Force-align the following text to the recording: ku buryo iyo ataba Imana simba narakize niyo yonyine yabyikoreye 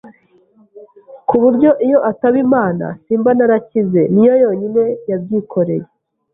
ku 1.27 1.35
buryo 1.43 1.69
iyo 1.85 1.99
ataba 2.09 2.37
Imana 2.45 2.85
simba 3.03 3.31
narakize 3.37 4.01
niyo 4.13 4.33
yonyine 4.43 4.83
yabyikoreye 5.09 5.85